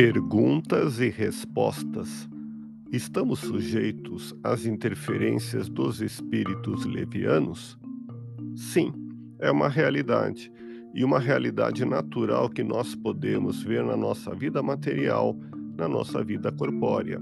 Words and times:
Perguntas 0.00 1.00
e 1.00 1.08
respostas. 1.08 2.28
Estamos 2.92 3.40
sujeitos 3.40 4.32
às 4.44 4.64
interferências 4.64 5.68
dos 5.68 6.00
espíritos 6.00 6.84
levianos? 6.84 7.76
Sim, 8.54 8.92
é 9.40 9.50
uma 9.50 9.68
realidade, 9.68 10.52
e 10.94 11.02
uma 11.02 11.18
realidade 11.18 11.84
natural 11.84 12.48
que 12.48 12.62
nós 12.62 12.94
podemos 12.94 13.60
ver 13.64 13.82
na 13.82 13.96
nossa 13.96 14.32
vida 14.36 14.62
material, 14.62 15.36
na 15.76 15.88
nossa 15.88 16.22
vida 16.22 16.52
corpórea. 16.52 17.18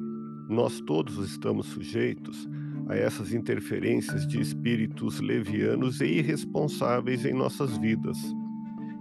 Nós 0.46 0.78
todos 0.82 1.16
estamos 1.30 1.68
sujeitos 1.68 2.46
a 2.90 2.94
essas 2.94 3.32
interferências 3.32 4.26
de 4.26 4.38
espíritos 4.38 5.18
levianos 5.18 6.02
e 6.02 6.18
irresponsáveis 6.18 7.24
em 7.24 7.32
nossas 7.32 7.78
vidas. 7.78 8.18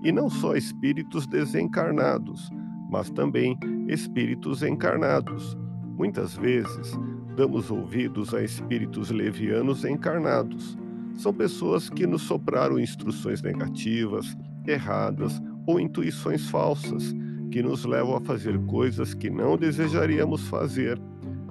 E 0.01 0.13
não 0.13 0.29
só 0.29 0.55
espíritos 0.55 1.27
desencarnados, 1.27 2.49
mas 2.89 3.09
também 3.09 3.57
espíritos 3.87 4.63
encarnados. 4.63 5.57
Muitas 5.97 6.35
vezes 6.35 6.97
damos 7.35 7.69
ouvidos 7.71 8.33
a 8.33 8.43
espíritos 8.43 9.09
levianos 9.09 9.83
encarnados. 9.85 10.77
São 11.15 11.33
pessoas 11.33 11.89
que 11.89 12.05
nos 12.05 12.23
sopraram 12.23 12.79
instruções 12.79 13.41
negativas, 13.41 14.37
erradas 14.67 15.41
ou 15.65 15.79
intuições 15.79 16.49
falsas 16.49 17.15
que 17.51 17.61
nos 17.63 17.85
levam 17.85 18.17
a 18.17 18.21
fazer 18.21 18.57
coisas 18.65 19.13
que 19.13 19.29
não 19.29 19.57
desejaríamos 19.57 20.47
fazer, 20.47 20.99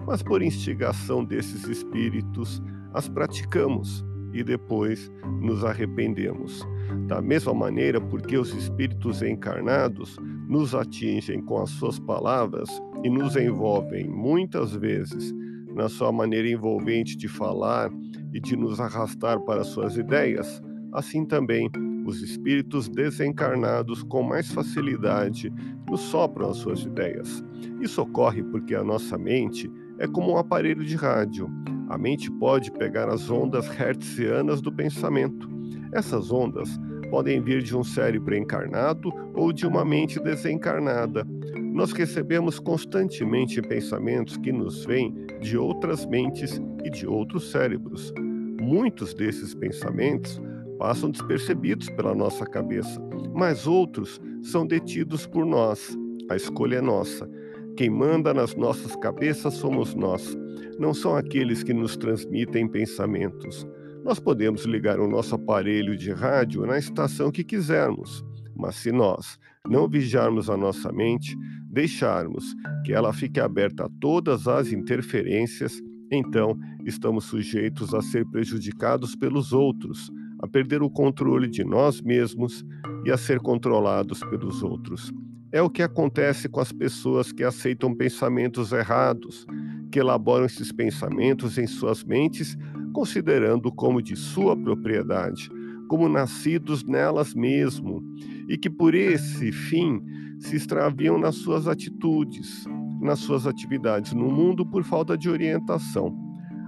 mas 0.06 0.22
por 0.22 0.42
instigação 0.42 1.24
desses 1.24 1.66
espíritos 1.66 2.62
as 2.92 3.08
praticamos 3.08 4.04
e 4.34 4.42
depois 4.42 5.10
nos 5.40 5.64
arrependemos. 5.64 6.66
Da 7.06 7.22
mesma 7.22 7.54
maneira, 7.54 8.00
porque 8.00 8.36
os 8.36 8.52
espíritos 8.52 9.22
encarnados 9.22 10.18
nos 10.48 10.74
atingem 10.74 11.40
com 11.40 11.62
as 11.62 11.70
suas 11.70 11.98
palavras 11.98 12.68
e 13.02 13.08
nos 13.08 13.36
envolvem 13.36 14.08
muitas 14.08 14.74
vezes 14.74 15.32
na 15.74 15.88
sua 15.88 16.12
maneira 16.12 16.48
envolvente 16.48 17.16
de 17.16 17.28
falar 17.28 17.90
e 18.32 18.40
de 18.40 18.56
nos 18.56 18.80
arrastar 18.80 19.40
para 19.40 19.64
suas 19.64 19.96
ideias, 19.96 20.62
assim 20.92 21.24
também 21.24 21.70
os 22.06 22.20
espíritos 22.20 22.88
desencarnados 22.88 24.02
com 24.02 24.22
mais 24.22 24.50
facilidade 24.52 25.50
nos 25.88 26.00
sopram 26.00 26.50
as 26.50 26.58
suas 26.58 26.82
ideias. 26.82 27.42
Isso 27.80 28.02
ocorre 28.02 28.42
porque 28.42 28.74
a 28.74 28.84
nossa 28.84 29.16
mente 29.16 29.70
é 29.98 30.06
como 30.06 30.32
um 30.32 30.36
aparelho 30.36 30.84
de 30.84 30.96
rádio. 30.96 31.48
A 31.88 31.98
mente 31.98 32.30
pode 32.30 32.70
pegar 32.72 33.08
as 33.08 33.30
ondas 33.30 33.68
hertzianas 33.68 34.60
do 34.60 34.72
pensamento. 34.72 35.48
Essas 35.92 36.32
ondas 36.32 36.68
podem 37.10 37.40
vir 37.40 37.62
de 37.62 37.76
um 37.76 37.84
cérebro 37.84 38.34
encarnado 38.34 39.12
ou 39.34 39.52
de 39.52 39.66
uma 39.66 39.84
mente 39.84 40.18
desencarnada. 40.18 41.24
Nós 41.72 41.92
recebemos 41.92 42.58
constantemente 42.58 43.60
pensamentos 43.60 44.36
que 44.36 44.52
nos 44.52 44.84
vêm 44.84 45.14
de 45.40 45.56
outras 45.56 46.06
mentes 46.06 46.60
e 46.84 46.90
de 46.90 47.06
outros 47.06 47.50
cérebros. 47.50 48.12
Muitos 48.60 49.12
desses 49.12 49.54
pensamentos 49.54 50.40
passam 50.78 51.10
despercebidos 51.10 51.88
pela 51.90 52.14
nossa 52.14 52.44
cabeça, 52.46 53.00
mas 53.32 53.66
outros 53.66 54.20
são 54.42 54.66
detidos 54.66 55.26
por 55.26 55.44
nós. 55.44 55.96
A 56.30 56.36
escolha 56.36 56.76
é 56.76 56.80
nossa. 56.80 57.28
Quem 57.76 57.90
manda 57.90 58.32
nas 58.32 58.54
nossas 58.54 58.94
cabeças 58.94 59.54
somos 59.54 59.96
nós, 59.96 60.38
não 60.78 60.94
são 60.94 61.16
aqueles 61.16 61.64
que 61.64 61.74
nos 61.74 61.96
transmitem 61.96 62.68
pensamentos. 62.68 63.66
Nós 64.04 64.20
podemos 64.20 64.64
ligar 64.64 65.00
o 65.00 65.08
nosso 65.08 65.34
aparelho 65.34 65.96
de 65.96 66.12
rádio 66.12 66.64
na 66.66 66.78
estação 66.78 67.32
que 67.32 67.42
quisermos, 67.42 68.24
mas 68.54 68.76
se 68.76 68.92
nós 68.92 69.40
não 69.68 69.88
vigiarmos 69.88 70.48
a 70.48 70.56
nossa 70.56 70.92
mente, 70.92 71.36
deixarmos 71.68 72.54
que 72.84 72.92
ela 72.92 73.12
fique 73.12 73.40
aberta 73.40 73.86
a 73.86 73.90
todas 74.00 74.46
as 74.46 74.70
interferências, 74.70 75.82
então 76.12 76.56
estamos 76.84 77.24
sujeitos 77.24 77.92
a 77.92 78.00
ser 78.00 78.24
prejudicados 78.26 79.16
pelos 79.16 79.52
outros, 79.52 80.12
a 80.40 80.46
perder 80.46 80.80
o 80.80 80.90
controle 80.90 81.48
de 81.48 81.64
nós 81.64 82.00
mesmos 82.00 82.64
e 83.04 83.10
a 83.10 83.16
ser 83.16 83.40
controlados 83.40 84.20
pelos 84.20 84.62
outros. 84.62 85.12
É 85.54 85.62
o 85.62 85.70
que 85.70 85.84
acontece 85.84 86.48
com 86.48 86.58
as 86.58 86.72
pessoas 86.72 87.30
que 87.30 87.44
aceitam 87.44 87.94
pensamentos 87.94 88.72
errados, 88.72 89.46
que 89.88 90.00
elaboram 90.00 90.46
esses 90.46 90.72
pensamentos 90.72 91.56
em 91.58 91.64
suas 91.64 92.02
mentes, 92.02 92.58
considerando 92.92 93.70
como 93.70 94.02
de 94.02 94.16
sua 94.16 94.56
propriedade, 94.56 95.48
como 95.88 96.08
nascidos 96.08 96.82
nelas 96.82 97.34
mesmo, 97.34 98.02
e 98.48 98.58
que 98.58 98.68
por 98.68 98.96
esse 98.96 99.52
fim 99.52 100.02
se 100.40 100.56
extraviam 100.56 101.18
nas 101.18 101.36
suas 101.36 101.68
atitudes, 101.68 102.64
nas 103.00 103.20
suas 103.20 103.46
atividades 103.46 104.12
no 104.12 104.28
mundo 104.28 104.66
por 104.66 104.82
falta 104.82 105.16
de 105.16 105.30
orientação. 105.30 106.12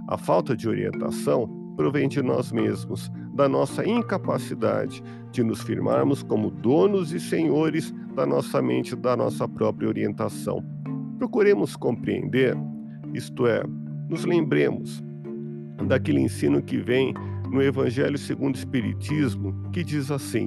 A 0.08 0.16
falta 0.16 0.56
de 0.56 0.68
orientação 0.68 1.74
provém 1.76 2.08
de 2.08 2.22
nós 2.22 2.52
mesmos, 2.52 3.10
da 3.36 3.48
nossa 3.48 3.86
incapacidade 3.86 5.02
de 5.30 5.44
nos 5.44 5.60
firmarmos 5.60 6.22
como 6.22 6.50
donos 6.50 7.12
e 7.12 7.20
senhores 7.20 7.94
da 8.14 8.24
nossa 8.24 8.62
mente, 8.62 8.96
da 8.96 9.14
nossa 9.14 9.46
própria 9.46 9.88
orientação. 9.88 10.64
Procuremos 11.18 11.76
compreender, 11.76 12.56
isto 13.12 13.46
é, 13.46 13.62
nos 14.08 14.24
lembremos 14.24 15.04
daquele 15.86 16.20
ensino 16.20 16.62
que 16.62 16.78
vem 16.78 17.12
no 17.50 17.62
Evangelho 17.62 18.16
segundo 18.16 18.54
o 18.54 18.58
Espiritismo, 18.58 19.54
que 19.70 19.84
diz 19.84 20.10
assim: 20.10 20.46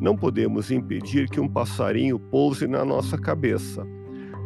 Não 0.00 0.16
podemos 0.16 0.72
impedir 0.72 1.30
que 1.30 1.40
um 1.40 1.48
passarinho 1.48 2.18
pouse 2.18 2.66
na 2.66 2.84
nossa 2.84 3.16
cabeça, 3.16 3.86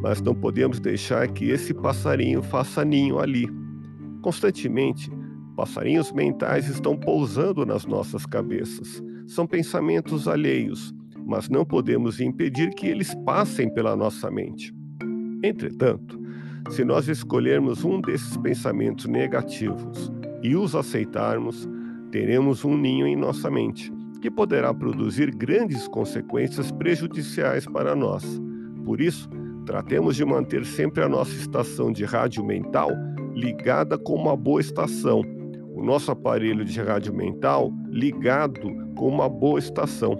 mas 0.02 0.20
não 0.20 0.34
podemos 0.34 0.78
deixar 0.78 1.26
que 1.28 1.48
esse 1.48 1.72
passarinho 1.72 2.42
faça 2.42 2.84
ninho 2.84 3.18
ali. 3.18 3.48
Constantemente, 4.20 5.10
passarinhos 5.60 6.10
mentais 6.10 6.70
estão 6.70 6.96
pousando 6.96 7.66
nas 7.66 7.84
nossas 7.84 8.24
cabeças. 8.24 9.02
São 9.26 9.46
pensamentos 9.46 10.26
alheios, 10.26 10.94
mas 11.26 11.50
não 11.50 11.66
podemos 11.66 12.18
impedir 12.18 12.70
que 12.70 12.86
eles 12.86 13.14
passem 13.26 13.68
pela 13.68 13.94
nossa 13.94 14.30
mente. 14.30 14.74
Entretanto, 15.44 16.18
se 16.70 16.82
nós 16.82 17.08
escolhermos 17.08 17.84
um 17.84 18.00
desses 18.00 18.38
pensamentos 18.38 19.04
negativos 19.04 20.10
e 20.42 20.56
os 20.56 20.74
aceitarmos, 20.74 21.68
teremos 22.10 22.64
um 22.64 22.74
ninho 22.74 23.06
em 23.06 23.14
nossa 23.14 23.50
mente, 23.50 23.92
que 24.22 24.30
poderá 24.30 24.72
produzir 24.72 25.30
grandes 25.30 25.86
consequências 25.88 26.72
prejudiciais 26.72 27.66
para 27.66 27.94
nós. 27.94 28.24
Por 28.82 28.98
isso, 28.98 29.28
tratemos 29.66 30.16
de 30.16 30.24
manter 30.24 30.64
sempre 30.64 31.04
a 31.04 31.08
nossa 31.08 31.32
estação 31.32 31.92
de 31.92 32.06
rádio 32.06 32.42
mental 32.42 32.88
ligada 33.34 33.98
com 33.98 34.14
uma 34.14 34.34
boa 34.34 34.62
estação, 34.62 35.22
o 35.74 35.82
nosso 35.82 36.10
aparelho 36.10 36.64
de 36.64 36.80
rádio 36.80 37.14
mental 37.14 37.72
ligado 37.88 38.68
com 38.94 39.08
uma 39.08 39.28
boa 39.28 39.58
estação 39.58 40.16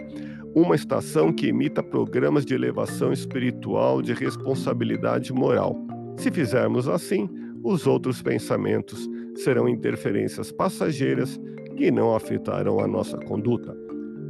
uma 0.54 0.74
estação 0.74 1.32
que 1.32 1.46
emita 1.46 1.82
programas 1.82 2.44
de 2.44 2.54
elevação 2.54 3.12
espiritual 3.12 4.02
de 4.02 4.12
responsabilidade 4.12 5.32
moral. 5.32 5.76
Se 6.16 6.30
fizermos 6.30 6.88
assim, 6.88 7.28
os 7.62 7.86
outros 7.86 8.20
pensamentos 8.22 9.08
serão 9.36 9.68
interferências 9.68 10.50
passageiras 10.50 11.38
que 11.76 11.90
não 11.90 12.14
afetarão 12.14 12.80
a 12.80 12.88
nossa 12.88 13.16
conduta. 13.18 13.76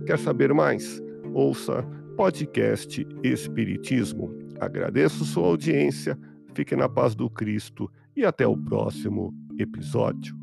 Quer 0.07 0.19
saber 0.19 0.53
mais? 0.53 1.03
Ouça 1.33 1.87
podcast 2.17 3.07
Espiritismo. 3.23 4.37
Agradeço 4.61 5.25
sua 5.25 5.47
audiência, 5.47 6.19
fique 6.55 6.77
na 6.77 6.89
paz 6.89 7.15
do 7.15 7.31
Cristo 7.31 7.91
e 8.15 8.25
até 8.25 8.47
o 8.47 8.57
próximo 8.57 9.33
episódio. 9.59 10.40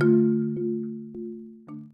you 0.00 0.37